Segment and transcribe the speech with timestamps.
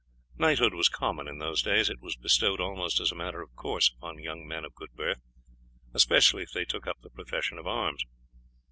[0.35, 3.87] Knighthood was common in those days; it was bestowed almost as a matter of course
[3.95, 5.21] upon young men of good birth,
[5.93, 8.03] especially if they took up the profession of arms.